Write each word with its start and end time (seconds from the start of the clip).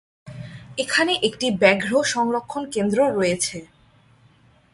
এখানে 0.77 1.13
একটি 1.23 1.47
ব্যাঘ্র 1.59 1.91
সংরক্ষণ 2.05 2.63
কেন্দ্র 2.71 2.99
রয়েছে। 3.09 3.57